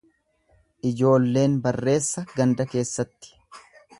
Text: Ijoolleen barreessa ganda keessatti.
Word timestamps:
Ijoolleen 0.91 1.59
barreessa 1.67 2.25
ganda 2.39 2.69
keessatti. 2.75 3.37